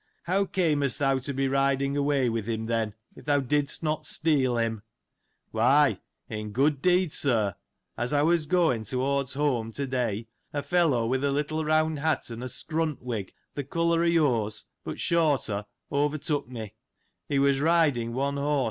[0.23, 4.57] How camest thou to be riding away with him then, if thou didst not steal
[4.57, 4.81] him?
[5.51, 7.53] Why, in good deed, sir,
[7.99, 12.31] as I was going towards home, to day, a fellow with a little round hat,
[12.31, 16.73] and a scrunt wig, th' colour of your's, but shorter, overtook me;
[17.29, 18.59] he was riding one horse, and led another.